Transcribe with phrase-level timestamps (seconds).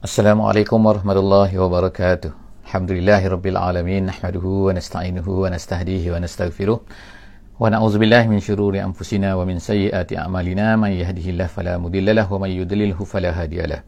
[0.00, 2.32] Assalamualaikum warahmatullahi wabarakatuh.
[2.64, 6.80] Alhamdulillahirabbil alamin nahmaduhu wa nasta'inuhu wa nastahdihi wa nastaghfiruh.
[7.60, 12.40] Wa na'udzu billahi min shururi anfusina wa min sayyiati a'malina may yahdihillahu fala mudilla lahu
[12.40, 13.84] wa may yudlilhu fala hadiyalah.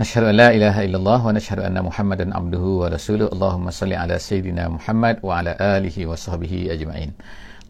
[0.00, 3.28] Nashhadu an la ilaha illallah wa nashhadu anna Muhammadan abduhu wa rasuluh.
[3.28, 7.12] Allahumma salli ala sayyidina Muhammad wa ala alihi wa sahbihi ajma'in.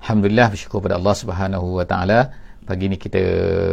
[0.07, 2.31] Alhamdulillah bersyukur pada Allah Subhanahu wa taala
[2.71, 3.19] pagi ni kita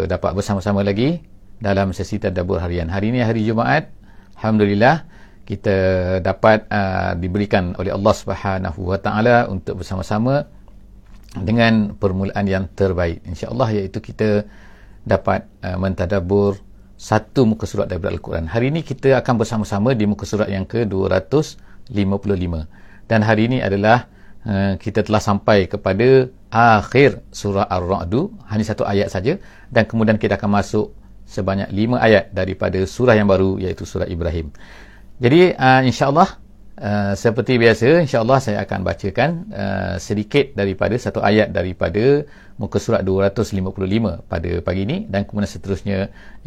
[0.10, 1.21] dapat bersama-sama lagi
[1.61, 2.89] dalam sesi tadabbur harian.
[2.89, 3.93] Hari ini hari Jumaat
[4.37, 5.05] Alhamdulillah
[5.47, 5.75] kita
[6.19, 10.46] dapat uh, diberikan oleh Allah Subhanahu Wa Taala untuk bersama-sama
[11.37, 13.23] dengan permulaan yang terbaik.
[13.23, 14.43] insya-Allah iaitu kita
[15.07, 16.60] dapat uh, mentadabbur
[16.97, 18.50] satu muka surat daripada Al-Quran.
[18.50, 22.54] Hari ini kita akan bersama-sama di muka surat yang ke-255
[23.07, 24.11] dan hari ini adalah
[24.43, 28.13] uh, kita telah sampai kepada akhir surah Ar-Ra'd.
[28.51, 29.39] Hanya satu ayat saja.
[29.71, 30.91] Dan kemudian kita akan masuk
[31.28, 34.50] sebanyak lima ayat daripada surah yang baru iaitu surah Ibrahim.
[35.20, 36.39] Jadi uh, insya-Allah
[36.80, 42.23] uh, seperti biasa insya-Allah saya akan bacakan uh, sedikit daripada satu ayat daripada
[42.56, 45.97] muka surat 255 pada pagi ini dan kemudian seterusnya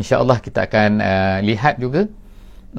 [0.00, 2.08] insya-Allah kita akan uh, lihat juga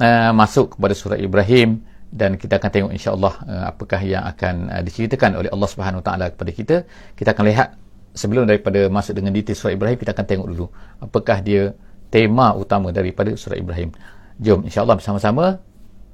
[0.02, 4.82] uh, masuk kepada surah Ibrahim dan kita akan tengok insya-Allah uh, apakah yang akan uh,
[4.84, 6.76] diceritakan oleh Allah Subhanahu taala kepada kita.
[7.16, 7.68] Kita akan lihat
[8.12, 10.66] sebelum daripada masuk dengan detail surah Ibrahim kita akan tengok dulu
[11.00, 11.72] apakah dia
[12.12, 13.96] tema utama daripada surah Ibrahim.
[14.36, 15.64] Jom insya-Allah bersama-sama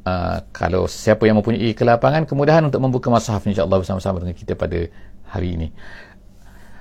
[0.07, 4.87] uh, kalau siapa yang mempunyai kelapangan kemudahan untuk membuka mushaf insya-Allah bersama-sama dengan kita pada
[5.27, 5.75] hari ini.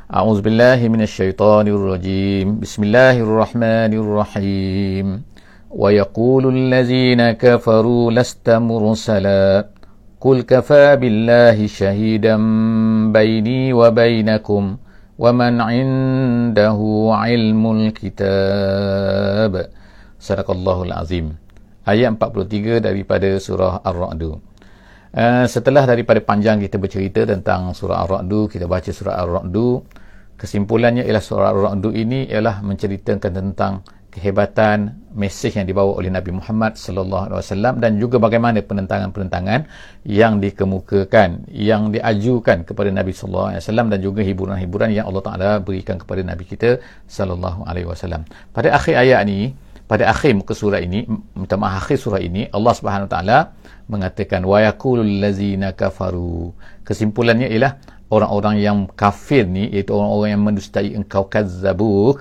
[0.07, 2.63] A'udzu billahi minasyaitonir rajim.
[2.63, 5.19] Bismillahirrahmanirrahim.
[5.67, 9.67] Wa yaqulu allazina kafaru lasta mursala.
[10.15, 14.79] Qul kafa billahi shahidan baini wa bainakum.
[15.18, 16.78] ومن عنده
[17.12, 19.52] علم الكتاب
[20.18, 21.26] صدق الله العظيم
[21.82, 28.70] ayat 43 daripada surah Ar-Ra'd uh, setelah daripada panjang kita bercerita tentang surah Ar-Ra'd kita
[28.70, 29.56] baca surah Ar-Ra'd
[30.38, 33.82] kesimpulannya ialah surah Ar-Ra'd ini ialah menceritakan tentang
[34.17, 39.69] kehebatan mesej yang dibawa oleh Nabi Muhammad sallallahu alaihi wasallam dan juga bagaimana penentangan-penentangan
[40.09, 45.49] yang dikemukakan yang diajukan kepada Nabi sallallahu alaihi wasallam dan juga hiburan-hiburan yang Allah Taala
[45.61, 48.25] berikan kepada Nabi kita sallallahu alaihi wasallam.
[48.57, 49.53] Pada akhir ayat ini,
[49.87, 51.05] pada akhir muka surah ini,
[51.37, 53.55] minta maaf akhir surah ini, Allah Subhanahu taala
[53.87, 56.51] mengatakan wa yaqulul ladzina kafaru.
[56.83, 57.79] Kesimpulannya ialah
[58.11, 62.19] orang-orang yang kafir ni iaitu orang-orang yang mendustai engkau kazzabuk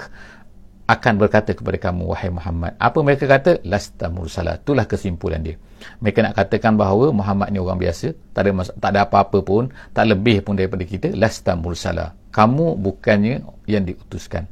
[0.87, 3.59] akan berkata kepada kamu wahai Muhammad apa mereka kata?
[3.67, 4.55] Lasta mursala.
[4.63, 5.59] Itulah kesimpulan dia.
[5.99, 10.07] Mereka nak katakan bahawa Muhammad ni orang biasa tak ada tak ada apa-apa pun tak
[10.07, 12.15] lebih pun daripada kita lasta mursala.
[12.31, 14.47] Kamu bukannya yang diutuskan.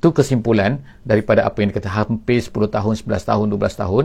[0.00, 4.04] Itu kesimpulan daripada apa yang dikata hampir 10 tahun 11 tahun 12 tahun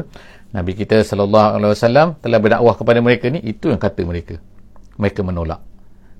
[0.51, 4.35] Nabi kita sallallahu alaihi wasallam telah berdakwah kepada mereka ni itu yang kata mereka.
[4.99, 5.61] Mereka menolak.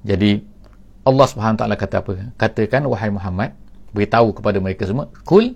[0.06, 0.46] Jadi
[1.06, 2.12] Allah Subhanahu taala kata apa?
[2.38, 3.58] Katakan wahai Muhammad
[3.96, 5.56] beritahu kepada mereka semua kul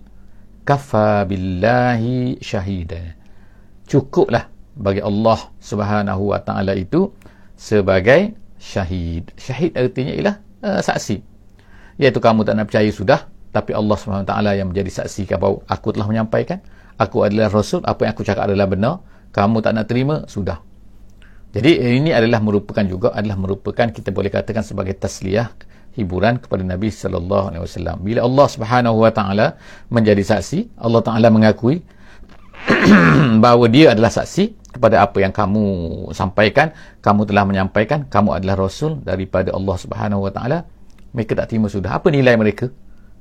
[0.63, 3.19] kafa billahi syahida
[3.89, 4.47] cukuplah
[4.79, 7.11] bagi Allah Subhanahu wa taala itu
[7.59, 9.35] sebagai syahid.
[9.35, 11.19] Syahid artinya ialah uh, saksi.
[11.99, 13.19] Iaitu kamu tak nak percaya sudah.
[13.49, 16.63] Tapi Allah Subhanahu wa taala yang menjadi saksi bahawa aku telah menyampaikan.
[16.95, 17.83] Aku adalah rasul.
[17.83, 19.03] Apa yang aku cakap adalah benar.
[19.35, 20.63] Kamu tak nak terima sudah.
[21.49, 25.49] Jadi ini adalah merupakan juga adalah merupakan kita boleh katakan sebagai tasliyah
[25.99, 27.97] hiburan kepada Nabi sallallahu alaihi wasallam.
[27.99, 29.47] Bila Allah Subhanahu wa taala
[29.91, 31.83] menjadi saksi, Allah taala mengakui
[33.43, 35.65] bahawa dia adalah saksi kepada apa yang kamu
[36.15, 36.71] sampaikan,
[37.03, 40.63] kamu telah menyampaikan, kamu adalah rasul daripada Allah Subhanahu wa taala.
[41.11, 41.97] Mereka tak terima sudah.
[41.97, 42.69] Apa nilai mereka?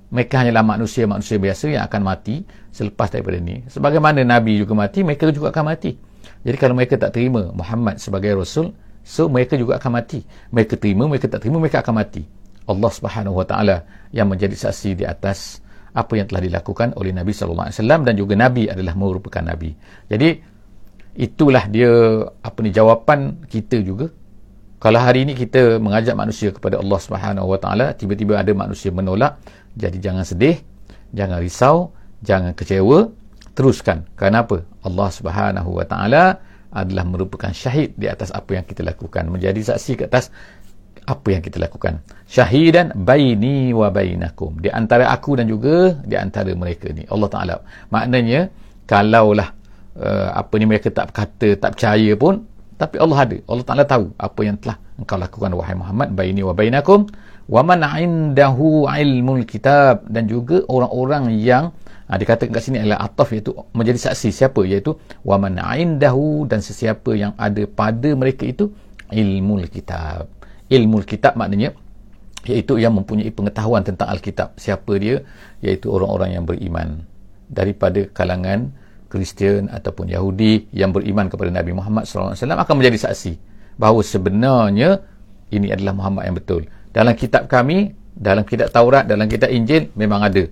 [0.09, 3.65] Mereka hanyalah manusia-manusia biasa yang akan mati selepas daripada ini.
[3.69, 5.97] Sebagaimana Nabi juga mati, mereka juga akan mati.
[6.45, 8.73] Jadi kalau mereka tak terima Muhammad sebagai Rasul,
[9.05, 10.25] so mereka juga akan mati.
[10.53, 12.23] Mereka terima, mereka tak terima, mereka akan mati.
[12.69, 13.77] Allah Subhanahu Wa Taala
[14.13, 15.65] yang menjadi saksi di atas
[15.97, 19.75] apa yang telah dilakukan oleh Nabi sallallahu alaihi wasallam dan juga nabi adalah merupakan nabi.
[20.07, 20.39] Jadi
[21.19, 21.91] itulah dia
[22.45, 24.13] apa ni jawapan kita juga.
[24.79, 29.43] Kalau hari ini kita mengajak manusia kepada Allah Subhanahu Wa Taala, tiba-tiba ada manusia menolak,
[29.75, 30.63] jadi jangan sedih,
[31.11, 31.91] jangan risau,
[32.23, 33.11] jangan kecewa,
[33.59, 34.07] teruskan.
[34.15, 34.63] Kenapa?
[34.87, 36.39] Allah Subhanahu Wa Taala
[36.71, 40.31] adalah merupakan syahid di atas apa yang kita lakukan, menjadi saksi ke atas
[41.09, 42.05] apa yang kita lakukan?
[42.29, 44.61] Syahidan baini wa bainakum.
[44.61, 47.09] Di antara aku dan juga di antara mereka ni.
[47.09, 47.57] Allah Taala.
[47.89, 48.53] Maknanya
[48.85, 49.49] kalaulah
[49.97, 52.45] uh, apa ni mereka tak kata tak percaya pun
[52.77, 53.37] tapi Allah ada.
[53.49, 56.13] Allah Taala tahu apa yang telah engkau lakukan wahai Muhammad.
[56.13, 57.09] Baini wa bainakum.
[57.49, 60.05] Wa man indahu ilmul kitab.
[60.13, 61.73] Dan juga orang-orang yang
[62.05, 64.29] ha, dikatakan kat sini adalah ataf iaitu menjadi saksi.
[64.29, 64.61] Siapa?
[64.69, 64.93] Iaitu
[65.25, 68.69] wa man indahu dan sesiapa yang ada pada mereka itu
[69.09, 70.38] ilmul kitab
[70.69, 71.73] ilmul kitab maknanya
[72.47, 74.57] iaitu yang mempunyai pengetahuan tentang Alkitab.
[74.57, 75.21] Siapa dia?
[75.61, 77.05] Iaitu orang-orang yang beriman
[77.49, 78.73] daripada kalangan
[79.09, 83.41] Kristian ataupun Yahudi yang beriman kepada Nabi Muhammad SAW akan menjadi saksi
[83.81, 85.01] bahawa sebenarnya
[85.49, 86.63] ini adalah Muhammad yang betul.
[86.93, 90.45] Dalam kitab kami, dalam kitab Taurat, dalam kitab Injil memang ada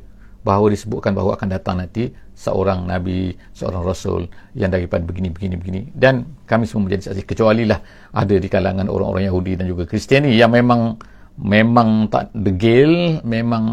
[0.47, 5.81] bahawa disebutkan bahawa akan datang nanti seorang Nabi, seorang Rasul yang daripada begini, begini, begini.
[5.91, 7.27] Dan kami semua menjadi saksi.
[7.27, 7.83] Kecuali lah
[8.15, 10.95] ada di kalangan orang-orang Yahudi dan juga Kristiani yang memang
[11.37, 13.65] memang tak degil, memang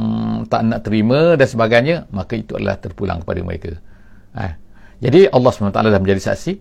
[0.49, 3.71] tak nak terima dan sebagainya, maka itu adalah terpulang kepada mereka.
[4.35, 4.59] Ha.
[4.99, 6.51] Jadi Allah SWT dah menjadi saksi,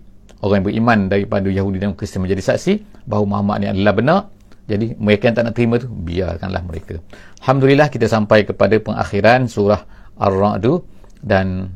[0.43, 4.19] orang yang beriman daripada Yahudi dan Kristian menjadi saksi bahawa Muhammad ni adalah benar.
[4.63, 6.95] Jadi mereka yang tak nak terima tu, biarkanlah mereka.
[7.43, 9.83] Alhamdulillah kita sampai kepada pengakhiran surah
[10.17, 10.83] Ar-Ra'du
[11.23, 11.73] dan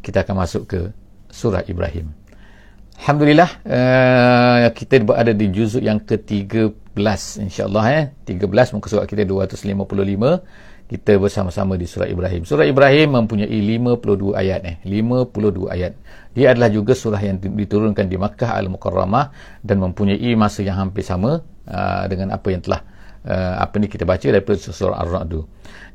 [0.00, 0.80] kita akan masuk ke
[1.32, 2.14] surah Ibrahim.
[2.96, 9.68] Alhamdulillah uh, kita berada di juzuk yang ke-13 insya-Allah eh 13 muka surat kita 255
[10.86, 12.46] kita bersama-sama di surah Ibrahim.
[12.46, 15.92] Surah Ibrahim mempunyai 52 ayat eh 52 ayat.
[16.32, 21.44] Dia adalah juga surah yang diturunkan di Makkah Al-Mukarramah dan mempunyai masa yang hampir sama
[21.68, 22.80] uh, dengan apa yang telah
[23.26, 25.34] uh, apa ni kita baca daripada surah Ar-Ra'd.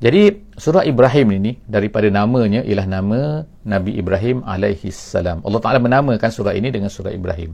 [0.02, 3.20] Jadi surah Ibrahim ini daripada namanya ialah nama
[3.62, 5.46] Nabi Ibrahim alaihi salam.
[5.46, 7.54] Allah Taala menamakan surah ini dengan surah Ibrahim.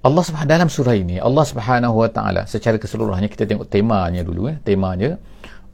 [0.00, 4.48] Allah Subhanahu dalam surah ini Allah Subhanahu wa taala secara keseluruhannya kita tengok temanya dulu
[4.48, 5.20] eh temanya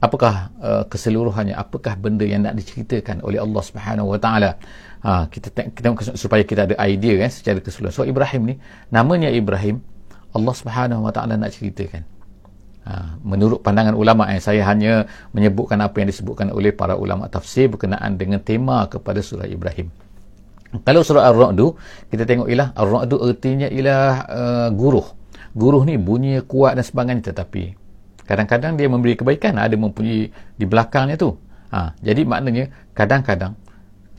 [0.03, 4.59] apakah uh, keseluruhannya apakah benda yang nak diceritakan oleh Allah Subhanahu wa taala
[5.07, 8.55] ha kita kita supaya kita ada idea kan secara keseluruhan surah Ibrahim ni
[8.91, 9.79] namanya Ibrahim
[10.35, 12.03] Allah Subhanahu wa taala nak ceritakan
[13.27, 18.15] menurut pandangan ulama yang saya hanya menyebutkan apa yang disebutkan oleh para ulama tafsir berkenaan
[18.15, 19.91] dengan tema kepada surah Ibrahim.
[20.87, 21.75] Kalau surah Ar-Ra'du,
[22.11, 25.07] kita tengok ialah Ar-Ra'du artinya ialah uh, guruh.
[25.57, 27.75] Guruh ni bunyi kuat dan sebagainya tetapi
[28.27, 31.39] kadang-kadang dia memberi kebaikan, ada mempunyai di belakangnya tu.
[31.71, 33.55] Ha, jadi maknanya kadang-kadang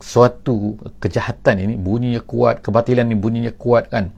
[0.00, 4.12] suatu kejahatan ini bunyinya kuat, kebatilan ini bunyinya kuat kan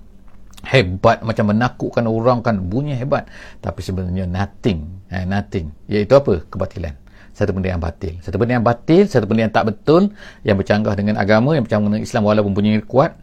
[0.64, 3.28] hebat macam menakutkan orang kan bunyi hebat.
[3.60, 5.74] Tapi sebenarnya nothing eh, nothing.
[5.90, 6.46] Iaitu apa?
[6.46, 6.94] Kebatilan.
[7.34, 8.18] Satu benda yang batil.
[8.22, 10.12] Satu benda yang batil satu benda yang tak betul
[10.46, 13.16] yang bercanggah dengan agama yang bercanggah dengan Islam walaupun bunyi kuat.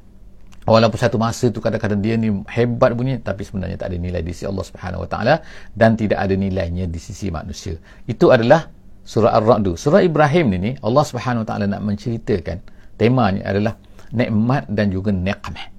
[0.68, 4.36] Walaupun satu masa tu kadang-kadang dia ni hebat bunyi tapi sebenarnya tak ada nilai di
[4.36, 5.36] sisi Allah Subhanahu Wa Taala
[5.72, 7.80] dan tidak ada nilainya di sisi manusia.
[8.04, 8.68] Itu adalah
[9.08, 9.80] surah Ar-Ra'd.
[9.80, 12.60] Surah Ibrahim ni Allah Subhanahu Wa Taala nak menceritakan
[13.00, 13.80] temanya adalah
[14.12, 15.77] nikmat dan juga niqmah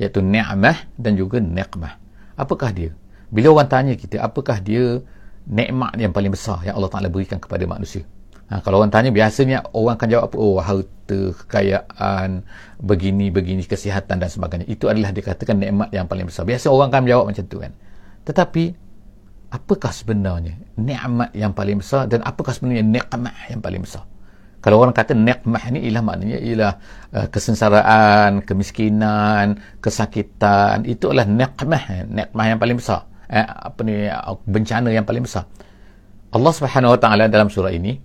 [0.00, 2.00] iaitu ni'mah dan juga niqmah.
[2.40, 2.96] Apakah dia?
[3.28, 5.04] Bila orang tanya kita, apakah dia
[5.44, 8.02] nikmat yang paling besar yang Allah Taala berikan kepada manusia?
[8.50, 10.36] Ha, kalau orang tanya biasanya orang akan jawab apa?
[10.42, 12.42] Oh, harta, kekayaan,
[12.82, 14.66] begini, begini, kesihatan dan sebagainya.
[14.66, 16.42] Itu adalah dikatakan nikmat yang paling besar.
[16.42, 17.72] Biasa orang akan jawab macam tu kan.
[18.26, 18.64] Tetapi
[19.54, 24.02] apakah sebenarnya nikmat yang paling besar dan apakah sebenarnya nikmat yang paling besar?
[24.60, 26.72] Kalau orang kata nikmah ni ialah maknanya ialah
[27.16, 33.08] uh, kesengsaraan, kemiskinan, kesakitan, itu adalah nikmah, nikmah yang paling besar.
[33.30, 34.04] Eh, apa ni
[34.44, 35.48] bencana yang paling besar.
[36.30, 37.96] Allah Subhanahu Wa Taala dalam surah ini,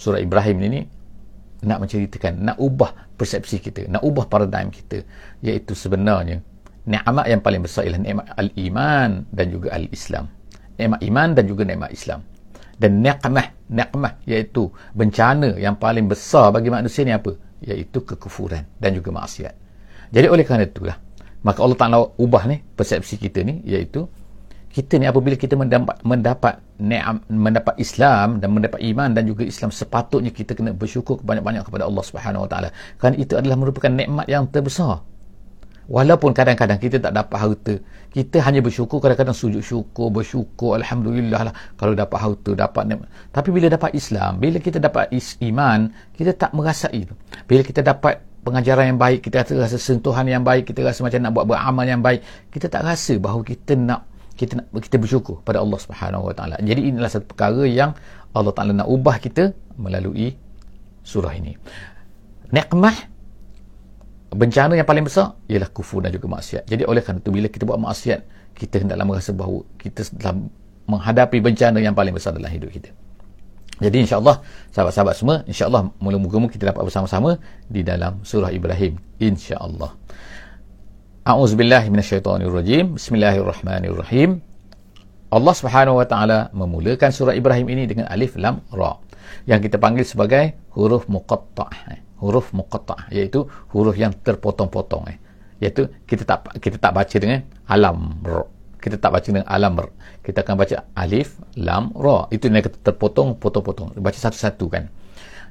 [0.00, 0.80] surah Ibrahim ini
[1.68, 5.04] nak menceritakan, nak ubah persepsi kita, nak ubah paradigm kita,
[5.44, 6.40] iaitu sebenarnya
[6.88, 10.24] nikmat yang paling besar ialah nikmat al-iman dan juga al-Islam.
[10.80, 12.22] Nikmat iman dan juga nikmat Islam
[12.78, 17.34] dan niqmah niqmah iaitu bencana yang paling besar bagi manusia ni apa?
[17.60, 19.54] Iaitu kekufuran dan juga maksiat.
[20.14, 20.96] Jadi oleh kerana itulah
[21.42, 24.06] maka Allah Taala ubah ni persepsi kita ni iaitu
[24.68, 29.74] kita ni apabila kita mendapat mendapat ni'am mendapat Islam dan mendapat iman dan juga Islam
[29.74, 32.68] sepatutnya kita kena bersyukur banyak-banyak kepada Allah Subhanahu Wa Taala.
[32.98, 35.02] Kerana itu adalah merupakan nikmat yang terbesar
[35.88, 37.74] Walaupun kadang-kadang kita tak dapat harta,
[38.12, 43.08] kita hanya bersyukur kadang-kadang sujud syukur, bersyukur alhamdulillah lah kalau dapat harta, dapat nikmat.
[43.32, 45.08] Tapi bila dapat Islam, bila kita dapat
[45.48, 47.16] iman, kita tak merasai itu.
[47.48, 51.32] Bila kita dapat pengajaran yang baik, kita rasa sentuhan yang baik, kita rasa macam nak
[51.32, 52.20] buat beramal yang baik,
[52.52, 54.04] kita tak rasa bahawa kita nak
[54.38, 56.56] kita nak kita bersyukur pada Allah Subhanahu Wa Taala.
[56.62, 57.96] Jadi inilah satu perkara yang
[58.36, 60.36] Allah Taala nak ubah kita melalui
[61.00, 61.56] surah ini.
[62.52, 63.17] Nikmah
[64.32, 66.68] bencana yang paling besar ialah kufur dan juga maksiat.
[66.68, 68.20] Jadi oleh kerana itu bila kita buat maksiat,
[68.52, 70.34] kita hendaklah merasa bahawa kita telah
[70.88, 72.90] menghadapi bencana yang paling besar dalam hidup kita.
[73.78, 74.42] Jadi insya-Allah
[74.74, 77.38] sahabat-sahabat semua, insya-Allah mula-mula kita dapat bersama-sama
[77.70, 79.94] di dalam surah Ibrahim insya-Allah.
[81.22, 82.98] A'udzubillahi minasyaitonirrajim.
[82.98, 84.42] Bismillahirrahmanirrahim.
[85.28, 88.96] Allah Subhanahu wa taala memulakan surah Ibrahim ini dengan alif lam ra
[89.44, 92.07] yang kita panggil sebagai huruf muqatta' eh.
[92.18, 95.18] Huruf muqatta' iaitu huruf yang terpotong-potong eh.
[95.62, 98.42] iaitu kita tak kita tak baca dengan alam ra
[98.78, 99.88] kita tak baca dengan alam ra
[100.28, 102.28] kita akan baca alif lam ra.
[102.28, 103.96] Itu yang terpotong potong-potong.
[103.96, 104.92] Baca satu-satu kan.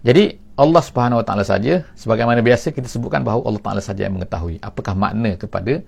[0.06, 4.22] Jadi Allah Subhanahu wa taala saja sebagaimana biasa kita sebutkan bahawa Allah taala saja yang
[4.22, 5.82] mengetahui apakah makna kepada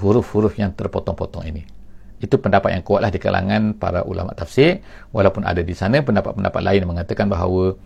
[0.00, 1.68] huruf-huruf yang terpotong-potong ini.
[2.16, 4.80] Itu pendapat yang kuatlah di kalangan para ulama tafsir.
[5.12, 7.76] Walaupun ada di sana pendapat-pendapat lain mengatakan bahawa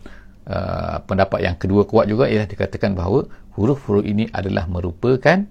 [0.46, 3.26] uh, pendapat yang kedua kuat juga ialah dikatakan bahawa
[3.58, 5.44] huruf-huruf ini adalah merupakan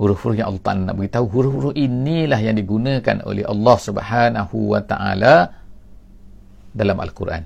[0.00, 5.36] huruf-huruf yang Allah nak beritahu huruf-huruf inilah yang digunakan oleh Allah Subhanahu Wa Ta'ala
[6.74, 7.42] dalam Al-Quran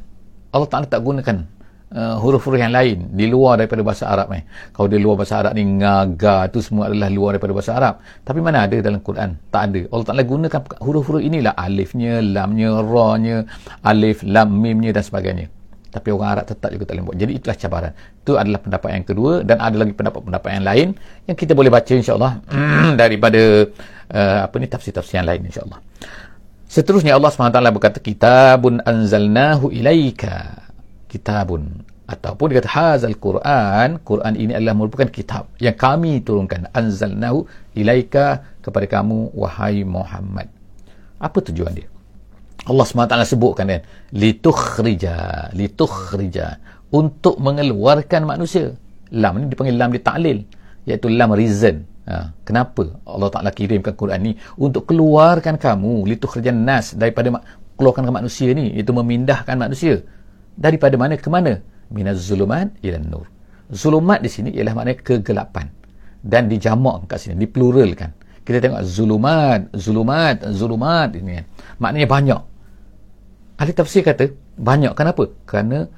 [0.56, 1.58] Allah Ta'ala tak gunakan
[1.92, 4.42] uh, huruf-huruf yang lain di luar daripada bahasa Arab eh.
[4.72, 7.94] Kalau di luar bahasa Arab ni ngaga tu semua adalah luar daripada bahasa Arab.
[8.24, 9.36] Tapi mana ada dalam Quran?
[9.52, 9.80] Tak ada.
[9.92, 13.36] Allah Taala gunakan huruf-huruf inilah alifnya, lamnya, ra-nya,
[13.84, 15.46] alif, lam, mimnya dan sebagainya.
[15.88, 17.16] Tapi orang Arab tetap juga tak boleh buat.
[17.16, 17.92] Jadi itulah cabaran.
[17.96, 20.88] Itu adalah pendapat yang kedua dan ada lagi pendapat-pendapat yang lain
[21.24, 22.32] yang kita boleh baca insya-Allah
[23.00, 23.42] daripada
[24.12, 25.80] uh, apa ni tafsir-tafsir yang lain insya-Allah.
[26.68, 30.68] Seterusnya Allah SWT berkata kitabun anzalnahu ilaika
[31.08, 37.48] kitabun ataupun dia kata hazal Quran Quran ini adalah merupakan kitab yang kami turunkan anzalnahu
[37.76, 40.48] ilaika kepada kamu wahai Muhammad
[41.20, 41.88] apa tujuan dia
[42.68, 43.80] Allah SWT sebutkan kan
[44.12, 46.46] litukhrija litukhrija
[46.92, 48.76] untuk mengeluarkan manusia.
[49.08, 50.38] Lam ni dipanggil lam di ta'lil
[50.84, 54.32] iaitu lam reason ha, kenapa Allah Ta'ala kirimkan Quran ni?
[54.60, 57.40] Untuk keluarkan kamu litukhrija nas daripada
[57.80, 60.04] keluarkan manusia ni iaitu memindahkan manusia.
[60.58, 61.62] Daripada mana ke mana?
[61.88, 63.26] Minaz zulumat ila nur.
[63.72, 65.72] Zulumat di sini ialah makna kegelapan.
[66.20, 68.12] Dan dijamak kat sini dipluralkan.
[68.44, 71.46] Kita tengok zulumat zulumat zulumat ini kan.
[71.78, 72.40] Maknanya banyak
[73.58, 75.28] ahli tafsir kata banyak kenapa?
[75.44, 75.90] Kerana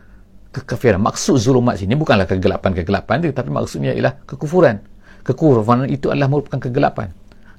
[0.50, 0.98] kekafiran.
[0.98, 4.82] Maksud zulumat sini bukanlah kegelapan-kegelapan dia tapi maksudnya ialah kekufuran.
[5.22, 7.12] Kekufuran itu adalah merupakan kegelapan.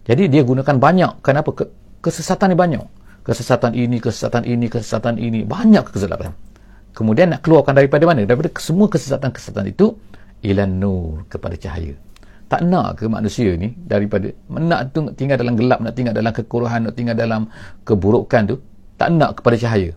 [0.04, 1.22] Jadi dia gunakan banyak.
[1.22, 1.54] Kenapa?
[2.02, 2.84] Kesesatan ni banyak.
[3.22, 5.46] Kesesatan ini kesesatan ini kesesatan ini.
[5.46, 6.34] Banyak kesesatan
[6.92, 8.28] kemudian nak keluarkan daripada mana?
[8.28, 9.96] Daripada semua kesesatan-kesesatan itu
[10.44, 11.96] ilan nur kepada cahaya.
[12.52, 16.96] Tak nak ke manusia ni daripada nak tinggal dalam gelap nak tinggal dalam kekurangan nak
[17.00, 17.48] tinggal dalam
[17.88, 18.56] keburukan tu
[19.02, 19.90] tak nak kepada cahaya.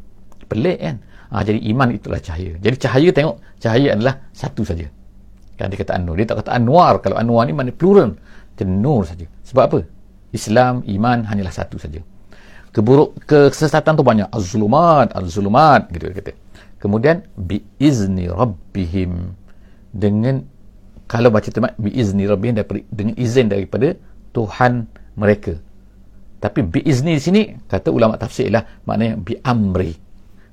[0.49, 0.97] Pelik kan?
[1.29, 2.57] Ha, jadi iman itulah cahaya.
[2.57, 4.89] Jadi cahaya tengok cahaya adalah satu saja.
[5.61, 6.17] Kan dia kata anwar.
[6.17, 6.95] Dia tak kata anwar.
[7.05, 8.17] Kalau anwar ni mana plural?
[8.57, 9.29] Jadi nur saja.
[9.45, 9.79] Sebab apa?
[10.33, 12.01] Islam iman hanyalah satu saja.
[12.73, 14.31] Keburuk kesesatan tu banyak.
[14.33, 16.33] Az-zulumat az-zulumat gitu dia kata.
[16.81, 19.37] Kemudian biizni rabbihim.
[19.93, 20.49] Dengan
[21.07, 22.57] kalau baca tu biizni rabbihim
[22.89, 23.95] dengan izin daripada
[24.33, 25.61] Tuhan mereka
[26.45, 29.97] tapi biizni di sini kata ulama tafsir ialah maknanya biamri.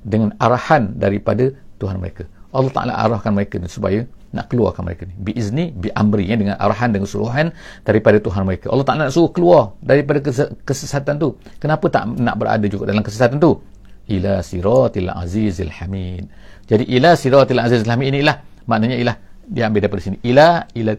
[0.02, 1.52] Dengan arahan daripada
[1.84, 2.24] Tuhan mereka.
[2.56, 5.14] Allah Ta'ala arahkan mereka ni supaya nak keluarkan mereka ni.
[5.20, 7.52] Biizni biamri ya, dengan arahan dengan suruhan
[7.84, 8.72] daripada Tuhan mereka.
[8.72, 10.24] Allah Ta'ala nak suruh keluar daripada
[10.64, 11.36] kesesatan tu.
[11.60, 13.60] Kenapa tak nak berada juga dalam kesesatan tu?
[14.08, 16.24] Ila siratil azizil hamid.
[16.72, 20.18] Jadi ila siratil azizil hamid inilah maknanya ialah dia ambil daripada sini.
[20.24, 20.96] Ila ila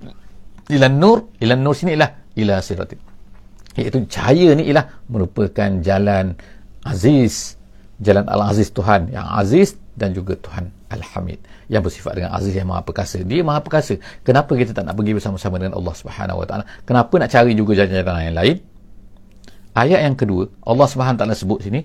[0.68, 3.11] ila nur ila nur sini ialah ila siratil
[3.78, 6.36] iaitu cahaya ni ialah merupakan jalan
[6.84, 7.56] aziz
[8.02, 11.38] jalan al-aziz Tuhan yang aziz dan juga Tuhan al-hamid
[11.70, 13.22] yang bersifat dengan aziz yang maha perkasa.
[13.22, 13.96] Dia maha perkasa.
[14.26, 16.64] Kenapa kita tak nak pergi bersama-sama dengan Allah Subhanahu wa taala?
[16.84, 18.56] Kenapa nak cari juga jalan-jalan yang lain?
[19.72, 21.80] Ayat yang kedua Allah Subhanahu taala sebut sini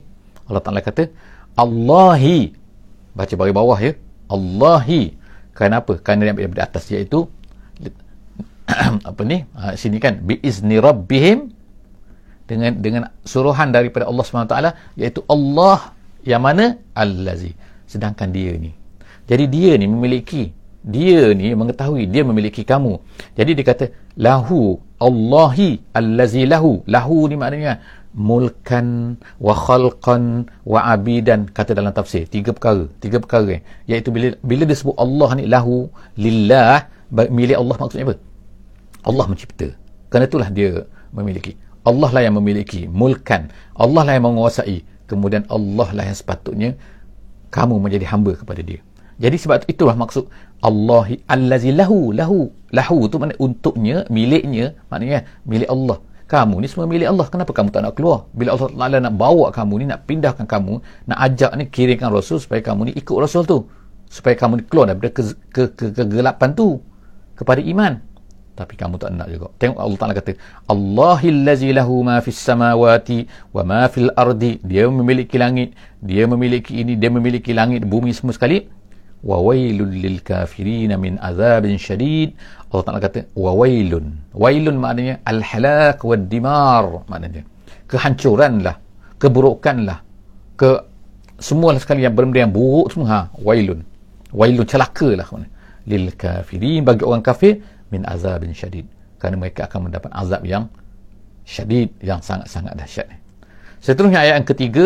[0.48, 1.12] Allah Ta'ala kata
[1.60, 2.56] Allahi.
[3.12, 3.94] Baca bagi bawah ya.
[4.32, 5.16] Allahi.
[5.52, 5.98] Kenapa?
[6.00, 7.28] kerana yang di atas iaitu
[9.10, 9.44] apa ni?
[9.58, 11.52] Ha, sini kan biizni rabbihim
[12.48, 14.56] dengan dengan suruhan daripada Allah SWT
[14.96, 16.80] iaitu Allah yang mana?
[16.96, 17.52] Allazi.
[17.88, 18.72] Sedangkan dia ni.
[19.28, 20.56] Jadi dia ni memiliki
[20.88, 22.96] dia ni mengetahui dia memiliki kamu.
[23.36, 23.86] Jadi dia kata
[24.16, 26.82] lahu Allahi allazi lahu.
[26.88, 27.84] Lahu ni maknanya
[28.18, 32.24] mulkan wa khalqan wa abidan kata dalam tafsir.
[32.32, 33.60] Tiga perkara tiga perkara.
[33.92, 38.16] Iaitu bila bila disebut Allah ni lahu lillah milik Allah maksudnya apa?
[39.04, 39.68] Allah mencipta.
[40.08, 41.56] Kerana itulah dia memiliki
[41.88, 43.48] Allah lah yang memiliki mulkan.
[43.80, 44.84] Allah lah yang menguasai.
[45.08, 46.76] Kemudian Allah lah yang sepatutnya
[47.48, 48.84] kamu menjadi hamba kepada dia.
[49.18, 50.28] Jadi sebab itulah maksud
[50.62, 56.04] Allah allazi lahu lahu lahu tu maknanya untuknya miliknya maknanya milik Allah.
[56.28, 57.26] Kamu ni semua milik Allah.
[57.32, 58.28] Kenapa kamu tak nak keluar?
[58.36, 62.44] Bila Allah Taala nak bawa kamu ni nak pindahkan kamu nak ajak ni kirimkan rasul
[62.44, 63.64] supaya kamu ni ikut rasul tu.
[64.12, 65.24] Supaya kamu ni keluar daripada ke,
[65.56, 66.84] ke, ke, kegelapan tu
[67.40, 68.04] kepada iman
[68.58, 69.48] tapi kamu tak nak juga.
[69.62, 70.34] Tengok Allah Taala kata
[70.74, 74.58] Allahillazi lahu ma fis samawati wa ma fil ardi.
[74.66, 78.66] Dia memiliki langit dia memiliki ini dia memiliki langit bumi semua sekali.
[79.22, 82.34] Wa wailul lil kafirin min azabin syadid
[82.74, 84.06] Allah Taala kata wa wailun.
[84.34, 87.46] Wailun maknanya al halak wad dimar maknanya.
[87.86, 88.76] Kehancuranlah
[89.22, 90.02] keburukanlah
[90.58, 90.72] ke
[91.38, 93.08] semua sekali yang benda yang buruk semua.
[93.14, 93.86] Ha wailun.
[94.34, 95.30] Wailun celakalah
[95.88, 98.86] lil kafirin bagi orang kafir min azabin syadid.
[99.18, 100.70] Kerana mereka akan mendapat azab yang
[101.48, 103.08] syadid yang sangat-sangat dahsyat.
[103.82, 104.86] Seterusnya ayat yang ketiga.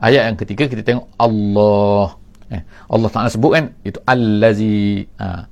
[0.00, 2.16] Ayat yang ketiga kita tengok Allah.
[2.50, 5.46] Eh, Allah Ta'ala sebut kan itu allazi ha,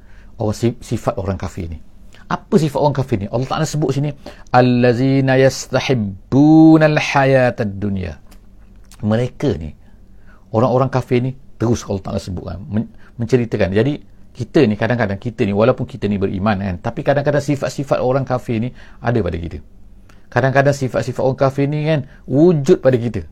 [0.82, 1.78] sifat orang kafir ni.
[2.26, 3.26] Apa sifat orang kafir ni?
[3.30, 4.10] Allah Ta'ala sebut sini
[4.50, 8.18] allazina yastahibbuna alhayata dunya.
[9.04, 9.70] Mereka ni
[10.50, 12.58] orang-orang kafir ni terus Allah Ta'ala sebut kan
[13.20, 13.70] menceritakan.
[13.70, 14.00] Jadi
[14.38, 18.62] kita ni kadang-kadang kita ni walaupun kita ni beriman kan tapi kadang-kadang sifat-sifat orang kafir
[18.62, 18.70] ni
[19.02, 19.58] ada pada kita.
[20.30, 23.26] Kadang-kadang sifat-sifat orang kafir ni kan wujud pada kita.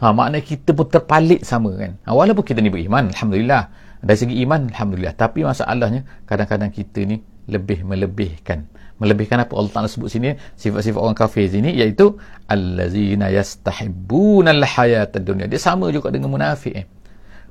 [0.00, 2.00] Ha, maknanya kita pun terpalit sama kan.
[2.08, 3.68] Ha, walaupun kita ni beriman Alhamdulillah.
[4.00, 5.12] Dari segi iman Alhamdulillah.
[5.18, 7.20] Tapi masalahnya kadang-kadang kita ni
[7.50, 8.64] lebih melebihkan.
[8.96, 10.40] Melebihkan apa Allah Ta'ala sebut sini?
[10.56, 12.16] Sifat-sifat orang kafir sini iaitu
[12.48, 15.44] allazina yastahibbuna alhayata dunia.
[15.50, 16.86] Dia sama juga dengan munafik eh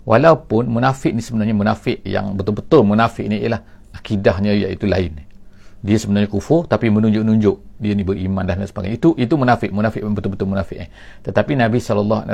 [0.05, 5.25] walaupun munafik ni sebenarnya munafik yang betul-betul munafik ni ialah akidahnya iaitu lain.
[5.85, 7.77] Dia sebenarnya kufur tapi menunjuk-nunjuk.
[7.77, 8.97] Dia ni beriman dan sebagainya.
[8.97, 9.69] Itu itu munafik.
[9.69, 10.89] Munafik betul-betul munafik eh.
[11.21, 12.25] tetapi Nabi SAW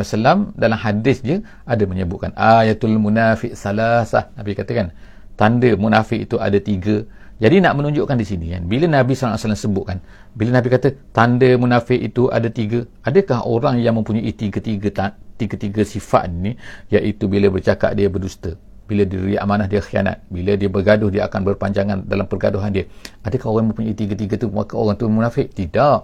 [0.55, 4.31] dalam hadis je ada menyebutkan ayatul munafik salasah.
[4.39, 4.95] Nabi katakan
[5.35, 7.03] tanda munafik itu ada tiga.
[7.41, 9.97] Jadi nak menunjukkan di sini kan bila Nabi SAW sebutkan
[10.37, 15.11] bila Nabi kata tanda munafik itu ada tiga adakah orang yang mempunyai tiga-tiga
[15.41, 16.53] tiga-tiga sifat ni
[16.93, 18.53] iaitu bila bercakap dia berdusta
[18.91, 22.91] bila dia amanah dia khianat bila dia bergaduh dia akan berpanjangan dalam pergaduhan dia.
[23.23, 24.51] Adakah orang mempunyai tiga-tiga tu?
[24.51, 25.47] Maka orang tu munafik?
[25.55, 25.97] Tidak.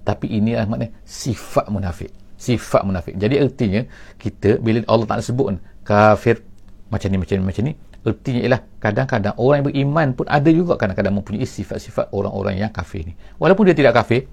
[0.00, 2.08] Tapi ini adalah makna sifat munafik.
[2.40, 3.20] Sifat munafik.
[3.20, 3.84] Jadi artinya
[4.16, 6.40] kita bila Allah Ta'ala sebut kafir
[6.88, 7.72] macam ni macam ni macam ni
[8.02, 13.06] ertinya ialah kadang-kadang orang yang beriman pun ada juga kadang-kadang mempunyai sifat-sifat orang-orang yang kafir
[13.06, 13.14] ni.
[13.38, 14.26] Walaupun dia tidak kafir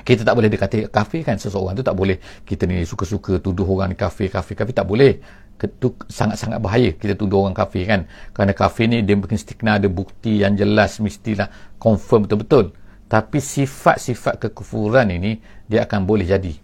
[0.00, 2.16] kita tak boleh dikata kafir kan seseorang tu tak boleh
[2.48, 5.20] kita ni suka-suka tuduh orang kafir kafir kafir tak boleh.
[5.62, 8.08] Itu sangat-sangat bahaya kita tuduh orang kafir kan.
[8.32, 12.72] Kerana kafir ni dia mungkin kena ada bukti yang jelas mestilah confirm betul-betul.
[13.06, 15.36] Tapi sifat-sifat kekufuran ini
[15.68, 16.56] dia akan boleh jadi.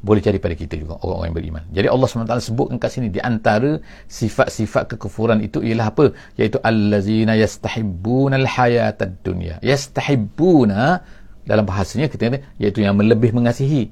[0.00, 1.64] Boleh jadi pada kita juga orang-orang yang beriman.
[1.76, 3.76] Jadi Allah SWT sebutkan kat sini di antara
[4.08, 6.16] sifat-sifat kekufuran itu ialah apa?
[6.40, 9.60] Iaitu allazina yastahibbuna alhayatad dunya.
[9.60, 11.04] Yastahibbuna
[11.44, 13.90] dalam bahasanya kita kata iaitu yang lebih mengasihi.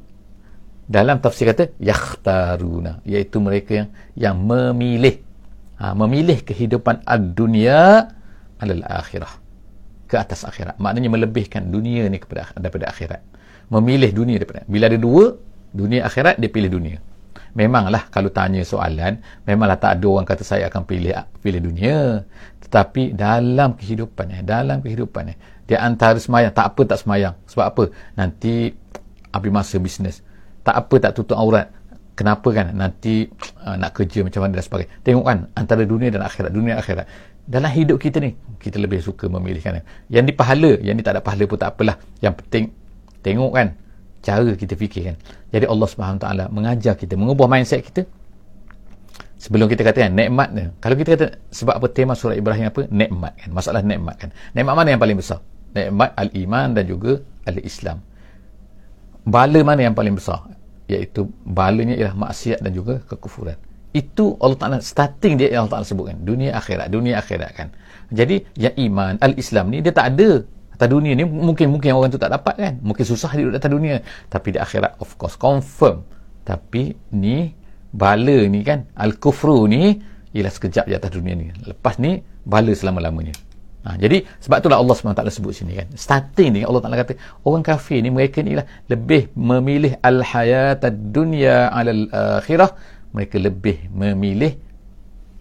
[0.89, 5.21] Dalam tafsir kata yakhtaruna iaitu mereka yang yang memilih.
[5.79, 8.11] Ha, memilih kehidupan ad-dunya
[8.59, 9.31] alal akhirah.
[10.09, 10.81] Ke atas akhirat.
[10.81, 13.21] Maknanya melebihkan dunia ni kepada daripada akhirat.
[13.69, 15.37] Memilih dunia daripada bila ada dua
[15.71, 16.99] dunia akhirat dia pilih dunia.
[17.53, 21.13] Memanglah kalau tanya soalan memanglah tak ada orang kata saya akan pilih
[21.45, 22.25] pilih dunia
[22.69, 27.37] tetapi dalam kehidupannya dalam kehidupannya dia antara semayang tak apa tak semayang.
[27.45, 27.85] Sebab apa?
[28.17, 28.73] Nanti
[29.29, 30.25] habis masa bisnes.
[30.65, 31.69] Tak apa tak tutup aurat.
[32.17, 32.73] Kenapa kan?
[32.73, 33.29] Nanti
[33.63, 34.91] uh, nak kerja macam mana dan sebagainya.
[35.05, 37.05] Tengok kan antara dunia dan akhirat dunia akhirat.
[37.45, 39.85] Dalam hidup kita ni kita lebih suka memilihkan.
[40.09, 42.01] Yang di pahala yang ni tak ada pahala pun tak apalah.
[42.25, 42.65] Yang penting
[43.21, 43.69] tengok kan
[44.25, 45.17] cara kita fikir kan.
[45.53, 48.09] Jadi Allah SWT mengajar kita mengubah mindset kita
[49.39, 52.83] sebelum kita katakan nikmat ni kalau kita kata sebab apa tema surah Ibrahim apa?
[52.91, 53.51] Nikmat kan?
[53.55, 54.31] Masalah nikmat kan?
[54.53, 55.39] Nikmat mana yang paling besar?
[55.73, 58.03] Nikmat al-iman dan juga al-islam.
[59.29, 60.45] Bala mana yang paling besar?
[60.89, 63.57] Iaitu balanya ialah maksiat dan juga kekufuran.
[63.93, 66.21] Itu Allah Ta'ala starting dia Allah Ta'ala sebutkan.
[66.21, 67.69] Dunia akhirat dunia akhirat kan?
[68.09, 70.45] Jadi yang iman al-islam ni dia tak ada.
[70.79, 72.75] Atas dunia ni mungkin mungkin orang tu tak dapat kan?
[72.81, 74.01] Mungkin susah hidup atas dunia.
[74.31, 76.07] Tapi di akhirat of course confirm.
[76.47, 77.53] Tapi ni
[77.93, 79.97] bala ni kan al-kufru ni
[80.37, 83.49] ialah sekejap di atas dunia ni lepas ni bala selama-lamanya
[83.89, 85.89] Ha, jadi sebab itulah Allah SWT sebut sini kan.
[85.95, 87.15] Starting ni Allah Taala kata
[87.47, 90.83] orang kafir ni mereka ni lah lebih memilih al-hayat
[91.15, 92.11] dunya alal
[92.43, 92.75] akhirah.
[93.15, 94.59] Mereka lebih memilih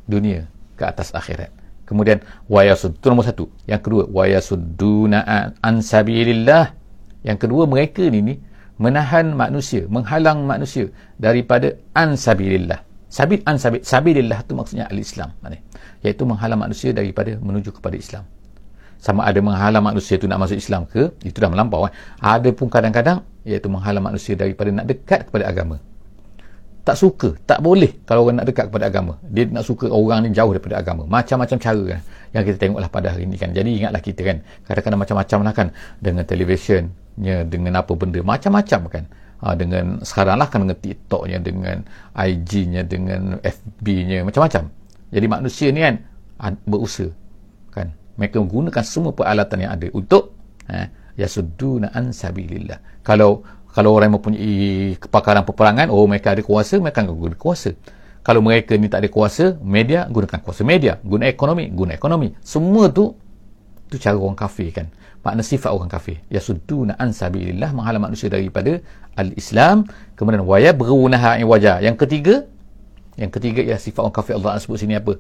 [0.08, 0.48] dunia
[0.80, 1.52] ke atas akhirat.
[1.84, 3.52] Kemudian wayasud itu nombor satu.
[3.68, 5.20] Yang kedua wayasudduna
[5.60, 6.72] an sabilillah.
[7.28, 8.34] Yang kedua mereka ni ni
[8.78, 12.82] menahan manusia, menghalang manusia daripada an sabilillah.
[13.08, 13.82] Sabil an sabil.
[13.82, 15.32] Sabilillah tu maksudnya al-Islam.
[15.42, 15.58] Mana?
[16.06, 18.24] iaitu menghalang manusia daripada menuju kepada Islam
[18.98, 21.94] sama ada menghalang manusia itu nak masuk Islam ke itu dah melampau kan?
[22.18, 25.78] ada pun kadang-kadang iaitu menghalang manusia daripada nak dekat kepada agama
[26.82, 30.34] tak suka tak boleh kalau orang nak dekat kepada agama dia nak suka orang ni
[30.34, 32.02] jauh daripada agama macam-macam cara kan
[32.34, 35.68] yang kita tengoklah pada hari ini kan jadi ingatlah kita kan kadang-kadang macam-macam lah kan
[36.02, 36.24] dengan
[37.18, 39.06] televisionnya dengan apa benda macam-macam kan.
[39.38, 41.78] Ha, dengan sekarang lah kan dengan TikToknya dengan
[42.18, 44.74] IG-nya dengan FB-nya macam-macam.
[45.14, 45.96] Jadi manusia ni kan
[46.66, 47.10] berusaha
[47.70, 47.94] kan.
[48.18, 50.34] Mereka menggunakan semua peralatan yang ada untuk
[50.70, 50.90] eh,
[51.94, 53.06] an sabilillah.
[53.06, 53.46] Kalau
[53.78, 57.78] kalau orang mempunyai kepakaran peperangan oh mereka ada kuasa mereka akan guna kuasa.
[58.26, 60.98] Kalau mereka ni tak ada kuasa media gunakan kuasa media.
[61.06, 62.34] Guna ekonomi guna ekonomi.
[62.42, 63.14] Semua tu
[63.86, 64.90] tu cara orang kafir kan
[65.28, 66.24] makna sifat orang kafir.
[66.32, 68.80] Yasudduna an sabilillah menghalang manusia daripada
[69.20, 69.84] al-Islam.
[70.16, 71.84] Kemudian waya berunaha wajah.
[71.84, 72.36] Yang ketiga
[73.20, 75.20] yang ketiga ya sifat orang kafir Allah sebut sini apa?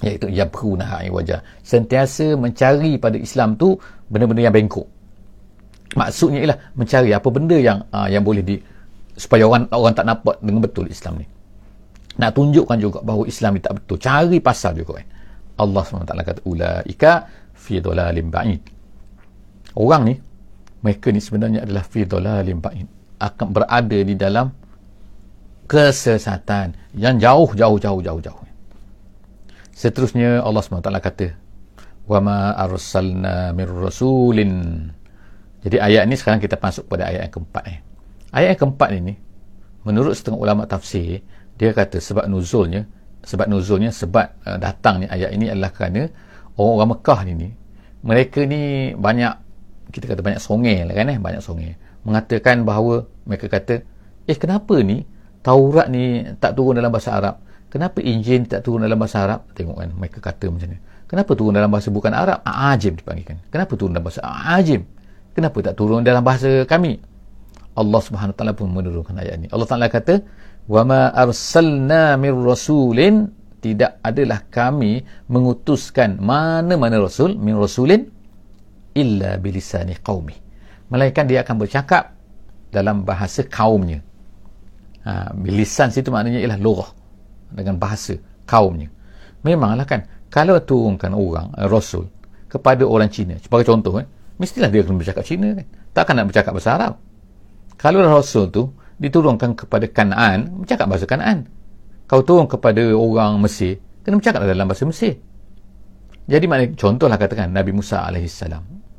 [0.00, 1.44] Iaitu yabkhunaha wajah.
[1.60, 3.76] Sentiasa mencari pada Islam tu
[4.08, 4.88] benda-benda yang bengkok.
[6.00, 8.56] Maksudnya ialah mencari apa benda yang uh, yang boleh di
[9.12, 11.26] supaya orang orang tak nampak dengan betul Islam ni.
[12.16, 14.00] Nak tunjukkan juga bahawa Islam ni tak betul.
[14.00, 15.06] Cari pasal juga kan
[15.60, 17.12] Allah SWT kata ulaika
[17.60, 18.64] fi dolalim ba'id.
[19.76, 20.16] Orang ni
[20.80, 22.88] mereka ni sebenarnya adalah fi dolalim ba'id.
[23.20, 24.48] Akan berada di dalam
[25.68, 28.42] kesesatan yang jauh jauh jauh jauh jauh.
[29.76, 31.28] Seterusnya Allah SWT kata
[32.08, 34.88] wa ma arsalna mir rasulin.
[35.60, 37.78] Jadi ayat ni sekarang kita masuk pada ayat yang keempat eh.
[38.32, 39.14] ayat yang keempat ni
[39.84, 41.20] menurut setengah ulama tafsir
[41.60, 42.88] dia kata sebab nuzulnya
[43.20, 46.08] sebab nuzulnya sebab uh, datangnya ayat ini adalah kerana
[46.60, 47.48] orang-orang Mekah ini,
[48.04, 49.32] mereka ni banyak,
[49.90, 51.74] kita kata banyak songel lah kan eh, banyak songel.
[52.04, 53.80] Mengatakan bahawa, mereka kata,
[54.28, 55.04] eh kenapa ni,
[55.40, 57.40] Taurat ni tak turun dalam bahasa Arab?
[57.72, 59.48] Kenapa Injil tak turun dalam bahasa Arab?
[59.56, 60.78] Tengok kan, mereka kata macam ni.
[61.08, 62.38] Kenapa turun dalam bahasa bukan Arab?
[62.44, 63.40] Ajim dipanggilkan.
[63.48, 64.84] Kenapa turun dalam bahasa Ajim?
[65.32, 67.00] Kenapa tak turun dalam bahasa kami?
[67.78, 69.48] Allah Subhanahu taala pun menurunkan ayat ini.
[69.48, 70.20] Allah Taala kata,
[70.66, 78.08] "Wa ma arsalna mir rasulin" tidak adalah kami mengutuskan mana-mana rasul min rasulin
[78.96, 80.34] illa bilisani qaumi.
[80.90, 82.16] Melainkan dia akan bercakap
[82.74, 84.02] dalam bahasa kaumnya.
[85.06, 86.90] Ha, bilisan situ maknanya ialah lughah
[87.54, 88.18] dengan bahasa
[88.48, 88.90] kaumnya.
[89.46, 92.06] Memanglah kan, kalau turunkan orang, eh, Rasul,
[92.50, 95.66] kepada orang Cina, sebagai contoh, eh, mestilah dia kena bercakap Cina kan.
[95.94, 96.94] Takkan nak bercakap bahasa Arab.
[97.80, 98.62] Kalau Rasul tu
[99.00, 101.48] diturunkan kepada Kanaan, bercakap bahasa Kanaan.
[102.10, 105.22] Kau turun kepada orang Mesir, kena bercakap dalam bahasa Mesir.
[106.26, 108.42] Jadi maknanya, contohlah katakan Nabi Musa AS.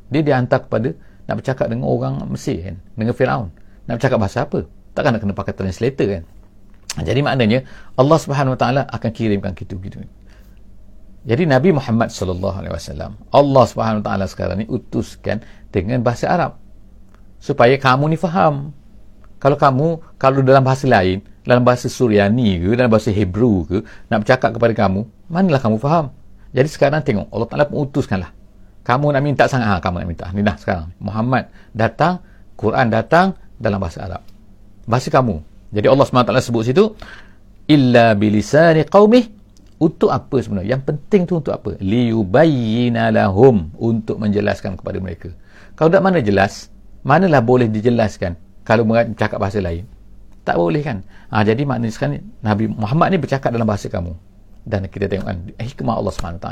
[0.07, 0.95] Dia dihantar kepada
[1.27, 3.51] nak bercakap dengan orang Mesir kan, dengan Firaun.
[3.91, 4.63] Nak bercakap bahasa apa?
[4.95, 6.23] Takkan nak kena pakai translator kan.
[7.03, 7.67] Jadi maknanya
[7.99, 10.03] Allah Subhanahu Wa Taala akan kirimkan kita gitu.
[11.23, 15.39] Jadi Nabi Muhammad sallallahu alaihi wasallam Allah Subhanahu Wa Taala sekarang ni utuskan
[15.71, 16.59] dengan bahasa Arab
[17.39, 18.75] supaya kamu ni faham.
[19.39, 19.87] Kalau kamu
[20.19, 23.77] kalau dalam bahasa lain, dalam bahasa Suryani ke, dalam bahasa Hebrew ke,
[24.09, 26.13] nak bercakap kepada kamu, manalah kamu faham.
[26.51, 28.31] Jadi sekarang tengok Allah Taala pun utuskanlah.
[28.81, 30.25] Kamu nak minta sangat, ha, kamu nak minta.
[30.33, 30.89] Ni dah sekarang.
[30.97, 32.21] Muhammad datang,
[32.57, 34.21] Quran datang dalam bahasa Arab.
[34.89, 36.83] Bahasa kamu, jadi Allah SWT sebut situ
[37.71, 39.31] illa bilisani qaumih
[39.79, 40.77] untuk apa sebenarnya?
[40.77, 41.79] Yang penting tu untuk apa?
[41.79, 45.31] Liyubayyina lahum untuk menjelaskan kepada mereka.
[45.79, 46.67] Kalau tak mana jelas,
[47.01, 48.35] manalah boleh dijelaskan
[48.67, 49.87] kalau bercakap bahasa lain?
[50.41, 51.05] Tak boleh kan?
[51.29, 54.13] Ha, jadi maknanya sekarang Nabi Muhammad ni bercakap dalam bahasa kamu.
[54.61, 56.47] Dan kita tengok kan hikmah Allah SWT.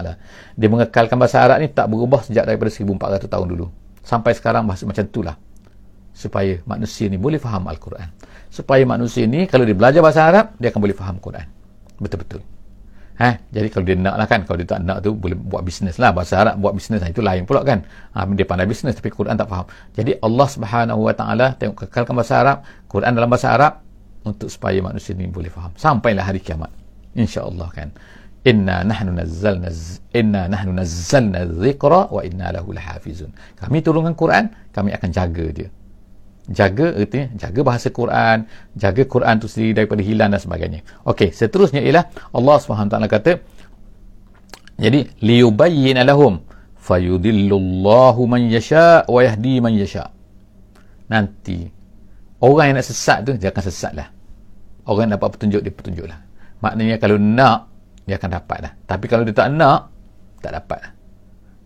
[0.57, 3.65] Dia mengekalkan bahasa Arab ni tak berubah sejak daripada 1400 tahun dulu.
[4.01, 5.37] Sampai sekarang bahasa macam itulah.
[6.13, 8.09] Supaya manusia ni boleh faham Al-Quran
[8.49, 11.45] supaya manusia ni kalau dia belajar bahasa Arab dia akan boleh faham Quran
[12.01, 12.41] betul-betul
[13.19, 13.29] ha?
[13.51, 16.15] jadi kalau dia nak lah kan kalau dia tak nak tu boleh buat bisnes lah.
[16.15, 17.83] Bahasa Arab buat bisnes lah itu lain pula kan.
[18.15, 19.67] Ha, dia pandai bisnes tapi Quran tak faham.
[19.95, 23.73] Jadi Allah subhanahu wa ta'ala tengok kekalkan bahasa Arab Quran dalam bahasa Arab
[24.23, 25.71] untuk supaya manusia ni boleh faham.
[25.75, 26.71] Sampailah hari kiamat.
[27.13, 27.91] insyaAllah kan.
[28.47, 29.67] Inna nahnu nazzalna
[30.15, 33.35] inna nahnu nazzalna dhikra wa inna lahu lahafizun.
[33.59, 35.67] Kami turunkan Quran kami akan jaga dia
[36.49, 40.81] jaga ertinya jaga bahasa Quran jaga Quran tu sendiri daripada hilang dan sebagainya.
[41.05, 43.31] Okey seterusnya ialah Allah SWT kata
[44.79, 46.41] jadi liyubayyin lahum
[46.79, 50.09] fayudillullahu man yasha wa yahdi man yasha.
[51.09, 51.79] Nanti
[52.39, 54.07] orang yang nak sesat tu dia akan sesat lah
[54.87, 56.19] orang yang dapat petunjuk dia petunjuk lah
[56.63, 57.67] maknanya kalau nak
[58.07, 59.91] dia akan dapat lah tapi kalau dia tak nak
[60.39, 60.91] tak dapat lah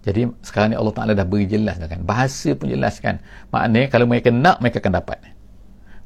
[0.03, 2.03] jadi sekarang ni Allah Ta'ala dah beri jelas kan.
[2.03, 3.23] Bahasa pun jelas kan.
[3.55, 5.17] Maknanya kalau mereka nak, mereka akan dapat.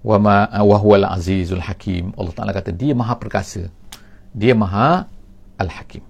[0.06, 2.14] Wa ma huwal azizul hakim.
[2.14, 3.74] Allah Ta'ala kata dia maha perkasa.
[4.38, 5.10] Dia maha
[5.58, 6.06] al-hakim.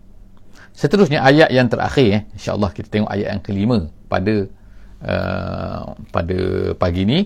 [0.76, 2.21] Seterusnya ayat yang terakhir eh.
[2.36, 3.78] InsyaAllah kita tengok ayat yang kelima
[4.12, 4.36] pada
[5.08, 6.38] uh, pada
[6.76, 7.19] pagi ni.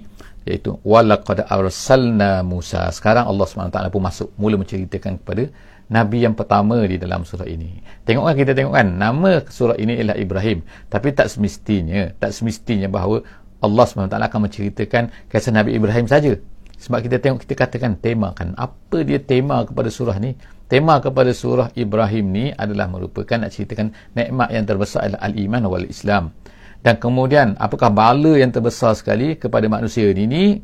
[0.45, 2.89] Iaitu walaqad arsalna Musa.
[2.89, 5.49] Sekarang Allah SWT pun masuk mula menceritakan kepada
[5.91, 7.84] Nabi yang pertama di dalam surah ini.
[8.08, 10.63] Tengok kan kita tengok kan nama surah ini ialah Ibrahim.
[10.88, 13.21] Tapi tak semestinya tak semestinya bahawa
[13.62, 16.34] Allah SWT akan menceritakan kisah Nabi Ibrahim saja.
[16.82, 20.34] Sebab kita tengok kita katakan tema kan apa dia tema kepada surah ni?
[20.65, 25.86] Tema kepada surah Ibrahim ni adalah merupakan nak ceritakan nikmat yang terbesar adalah al-iman wal
[25.86, 26.34] Islam
[26.81, 30.61] dan kemudian apakah bala yang terbesar sekali kepada manusia ini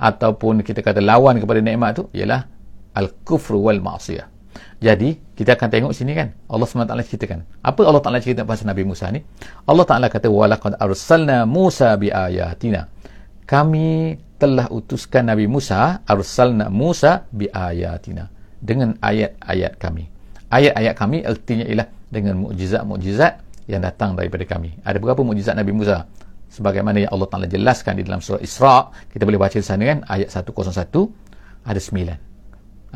[0.00, 2.48] ataupun kita kata lawan kepada nikmat tu ialah
[2.96, 4.38] al-kufr wal ma'siyah
[4.78, 7.42] jadi kita akan tengok sini kan Allah SWT ceritakan.
[7.62, 9.22] Apa Allah Ta'ala cerita pasal Nabi Musa ni?
[9.66, 12.86] Allah Ta'ala kata walaqad arsalna Musa bi ayatina
[13.48, 18.28] kami telah utuskan Nabi Musa arsalna Musa bi ayatina
[18.60, 20.04] dengan ayat-ayat kami.
[20.52, 24.80] Ayat-ayat kami artinya ialah dengan mukjizat-mukjizat yang datang daripada kami.
[24.82, 26.08] Ada berapa mukjizat Nabi Musa.
[26.48, 28.88] Sebagaimana yang Allah Taala jelaskan di dalam surah Isra.
[29.12, 29.98] Kita boleh baca di sana kan?
[30.08, 30.56] Ayat 101
[31.68, 32.18] ada sembilan.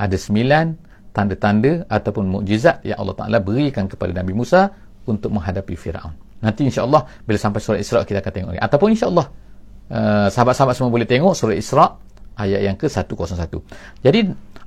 [0.00, 0.66] Ada sembilan
[1.12, 4.72] tanda-tanda ataupun mukjizat yang Allah Taala berikan kepada Nabi Musa
[5.04, 6.16] untuk menghadapi Firaun.
[6.40, 9.26] Nanti insya-Allah bila sampai surah Isra kita akan tengok ataupun insya-Allah
[9.92, 11.87] uh, sahabat-sahabat semua boleh tengok surah Isra
[12.40, 13.52] ayat yang ke-101.
[14.00, 14.20] Jadi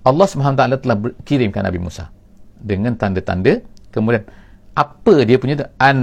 [0.05, 2.13] Allah SWT telah kirimkan Nabi Musa
[2.61, 3.59] dengan tanda-tanda.
[3.89, 4.23] Kemudian
[4.75, 5.99] apa dia punya tu an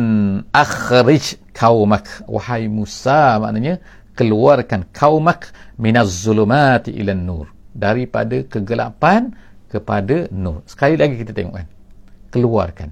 [0.48, 3.76] akhrij kaumak wahai Musa maknanya
[4.16, 9.32] keluarkan kaumak minaz zulumati ila nur daripada kegelapan
[9.68, 10.60] kepada nur.
[10.68, 11.68] Sekali lagi kita tengok kan.
[12.28, 12.88] Keluarkan.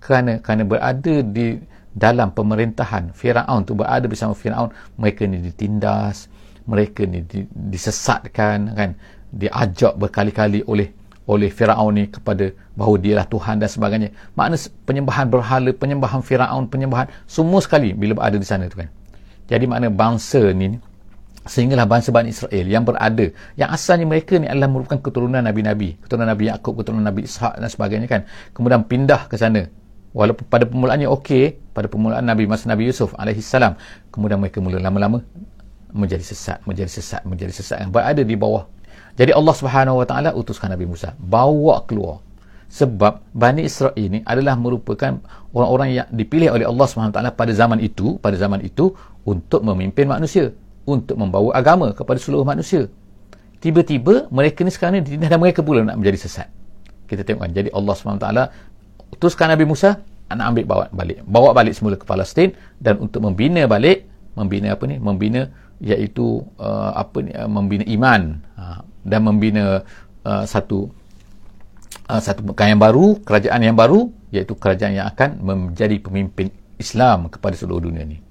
[0.00, 1.60] Kerana kerana berada di
[1.92, 6.32] dalam pemerintahan Firaun tu berada bersama Firaun mereka ni ditindas
[6.64, 7.20] mereka ni
[7.52, 8.90] disesatkan kan
[9.28, 10.88] diajak berkali-kali oleh
[11.26, 14.10] oleh Firaun ni kepada bahawa dia lah Tuhan dan sebagainya.
[14.34, 14.58] Makna
[14.88, 18.90] penyembahan berhala penyembahan Firaun penyembahan semua sekali bila berada di sana tu kan.
[19.46, 20.78] Jadi makna bangsa ni
[21.42, 23.26] sehinggalah bangsa Bani Israel yang berada
[23.58, 27.68] yang asalnya mereka ni adalah merupakan keturunan Nabi-Nabi keturunan Nabi Yaakob keturunan Nabi Ishak dan
[27.70, 28.20] sebagainya kan.
[28.54, 29.66] Kemudian pindah ke sana.
[30.12, 33.80] Walaupun pada permulaannya okey pada permulaan Nabi masa Nabi Yusuf alaihi salam
[34.12, 35.24] kemudian mereka mula lama-lama
[35.88, 37.88] menjadi sesat menjadi sesat menjadi sesat.
[37.88, 38.68] Yang berada di bawah
[39.12, 41.12] jadi Allah Subhanahu wa taala utuskan Nabi Musa.
[41.20, 42.24] Bawa keluar.
[42.72, 45.20] Sebab Bani Israel ini adalah merupakan
[45.52, 48.96] orang-orang yang dipilih oleh Allah Subhanahu wa taala pada zaman itu pada zaman itu
[49.28, 50.56] untuk memimpin manusia
[50.88, 52.88] untuk membawa agama kepada seluruh manusia.
[53.60, 56.48] Tiba-tiba mereka ni sekarang ni dan mereka pula nak menjadi sesat.
[57.04, 58.44] Kita tengokkan jadi Allah Subhanahu wa taala
[59.12, 60.00] utuskan Nabi Musa
[60.32, 64.88] nak ambil bawa balik bawa balik semula ke Palestin dan untuk membina balik membina apa
[64.88, 64.96] ni?
[64.96, 69.82] Membina iaitu uh, apa ni uh, membina iman uh, dan membina
[70.22, 70.86] uh, satu
[72.06, 77.58] uh, satu yang baru kerajaan yang baru iaitu kerajaan yang akan menjadi pemimpin Islam kepada
[77.58, 78.22] seluruh dunia ni.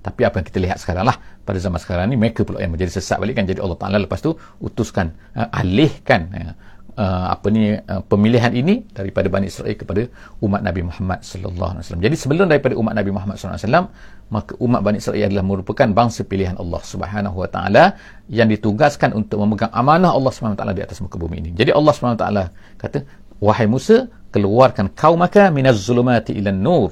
[0.00, 2.96] Tapi apa yang kita lihat sekarang lah pada zaman sekarang ni mereka pula yang menjadi
[2.96, 6.52] sesat balik kan jadi Allah Ta'ala lepas tu utuskan uh, alihkan uh,
[6.96, 10.06] uh, apa ni uh, pemilihan ini daripada Bani Israel kepada
[10.42, 12.04] umat Nabi Muhammad sallallahu alaihi wasallam.
[12.06, 13.86] Jadi sebelum daripada umat Nabi Muhammad sallallahu alaihi wasallam,
[14.30, 17.84] maka umat Bani Israel adalah merupakan bangsa pilihan Allah Subhanahu wa taala
[18.30, 21.50] yang ditugaskan untuk memegang amanah Allah Subhanahu wa taala di atas muka bumi ini.
[21.54, 22.44] Jadi Allah Subhanahu wa taala
[22.80, 23.04] kata,
[23.38, 26.90] "Wahai Musa, keluarkan kaumaka minaz zulumati ilan nur."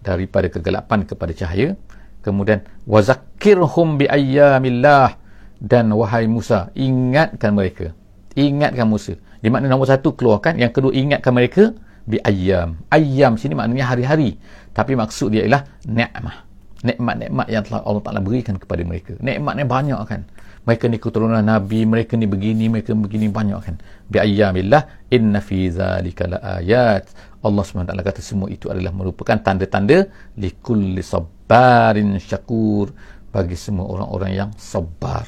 [0.00, 1.76] daripada kegelapan kepada cahaya
[2.24, 5.16] kemudian wazakkirhum bi ayyamillah
[5.60, 7.92] dan wahai Musa ingatkan mereka
[8.36, 10.60] ingatkan Musa di makna nombor satu keluarkan.
[10.60, 11.72] Yang kedua ingatkan mereka
[12.04, 14.36] bi ayam ayam sini maknanya hari-hari.
[14.76, 16.50] Tapi maksud dia ialah nikmat
[16.80, 19.12] nikmat-nikmat yang telah Allah Taala berikan kepada mereka.
[19.20, 20.24] Nikmatnya banyak kan.
[20.60, 23.76] Mereka ni keturunan nabi mereka ni begini mereka begini banyak kan.
[24.08, 27.04] Bi ayyamillah inna fi zalika laayat.
[27.40, 32.92] Allah SWT kata semua itu adalah merupakan tanda-tanda likulli sabarin syakur.
[33.30, 35.22] Bagi semua orang-orang yang sabar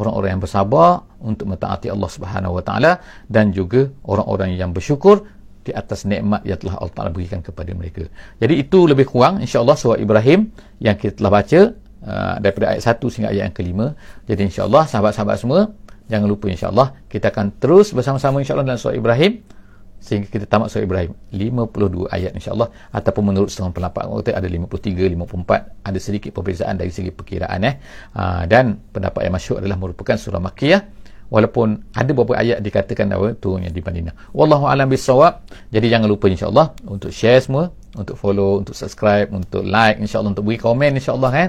[0.00, 2.92] orang-orang yang bersabar untuk mentaati Allah Subhanahu Wa Taala
[3.30, 5.26] dan juga orang-orang yang bersyukur
[5.64, 8.04] di atas nikmat yang telah Allah Taala berikan kepada mereka.
[8.36, 10.52] Jadi itu lebih kurang insya-Allah surah Ibrahim
[10.82, 11.60] yang kita telah baca
[12.04, 13.86] uh, daripada ayat 1 sehingga ayat yang kelima.
[14.28, 15.72] Jadi insya-Allah sahabat-sahabat semua
[16.04, 19.40] jangan lupa insya-Allah kita akan terus bersama-sama insya-Allah dalam surah Ibrahim
[20.04, 21.16] sehingga kita tamat surah Ibrahim.
[21.32, 22.68] 52 ayat insya-Allah.
[22.92, 27.80] Ataupun menurut setengah pendapat kata ada 53 54 ada sedikit perbezaan dari segi perkiraan eh.
[28.12, 30.84] Uh, dan pendapat yang masyhur adalah merupakan surah makkiyah.
[31.32, 34.12] Walaupun ada beberapa ayat dikatakan apa turunnya di Madinah.
[34.36, 39.64] Wallahu alam bisawab jadi jangan lupa insya-Allah untuk share semua untuk follow untuk subscribe untuk
[39.64, 41.48] like insya-Allah untuk beri komen insya-Allah kan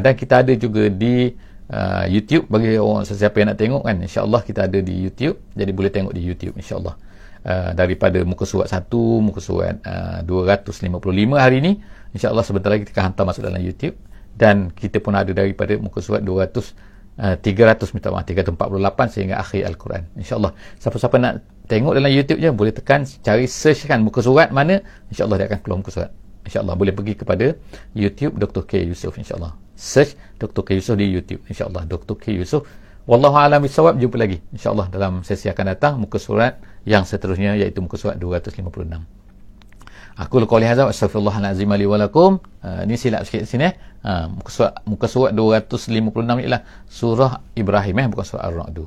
[0.00, 1.36] dan kita ada juga di
[1.68, 2.48] uh, YouTube.
[2.48, 5.36] Bagi orang sesiapa yang nak tengok kan insya-Allah kita ada di YouTube.
[5.52, 6.96] Jadi boleh tengok di YouTube insya-Allah
[7.40, 8.92] Uh, daripada muka surat 1
[9.24, 10.92] muka surat uh, 255
[11.40, 11.80] hari ini
[12.12, 13.96] insyaAllah sebentar lagi kita akan hantar masuk dalam YouTube
[14.36, 19.40] dan kita pun ada daripada muka surat 200 uh, uh, 300 minta maaf 348 sehingga
[19.40, 20.52] akhir Al-Quran insyaAllah
[20.84, 25.40] siapa-siapa nak tengok dalam YouTube je boleh tekan cari search kan muka surat mana insyaAllah
[25.40, 26.10] dia akan keluar muka surat
[26.44, 27.56] insyaAllah boleh pergi kepada
[27.96, 28.68] YouTube Dr.
[28.68, 28.84] K.
[28.84, 30.60] Yusof insyaAllah search Dr.
[30.60, 30.68] K.
[30.76, 32.20] Yusof di YouTube insyaAllah Dr.
[32.20, 32.36] K.
[32.36, 32.68] Yusof
[33.08, 37.80] Wallahu a'lam bisawab jumpa lagi insyaallah dalam sesi akan datang muka surat yang seterusnya iaitu
[37.80, 39.20] muka surat 256
[40.20, 42.44] Aku qouli hadza wa astaghfirullahalazim li wa lakum.
[42.60, 43.74] Uh, ni silap sikit sini eh.
[44.04, 46.60] Uh, muka surat muka surat 256 ialah
[46.92, 48.84] surah Ibrahim eh bukan surah Ar-Ra'd.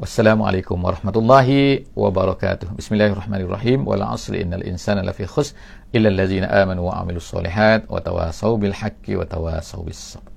[0.00, 2.72] Wassalamualaikum warahmatullahi wabarakatuh.
[2.72, 3.84] Bismillahirrahmanirrahim.
[3.84, 5.52] Wal 'asri innal insana lafi khusr
[5.92, 10.29] illa allazina amanu wa 'amilus solihat wa tawassaw bil haqqi wa tawassaw bis sabr.